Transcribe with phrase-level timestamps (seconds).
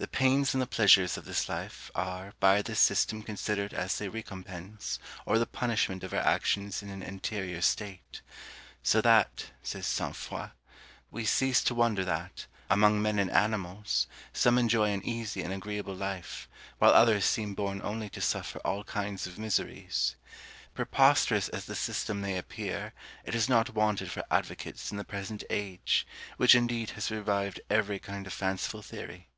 [0.00, 4.08] The pains and the pleasures of this life are by this system considered as the
[4.08, 8.22] recompense or the punishment of our actions in an anterior state:
[8.80, 10.14] so that, says St.
[10.14, 10.50] Foix,
[11.10, 15.96] we cease to wonder that, among men and animals, some enjoy an easy and agreeable
[15.96, 16.48] life,
[16.78, 20.14] while others seem born only to suffer all kinds of miseries.
[20.74, 22.92] Preposterous as this system may appear,
[23.24, 26.06] it has not wanted for advocates in the present age,
[26.36, 29.28] which indeed has revived every kind of fanciful theory.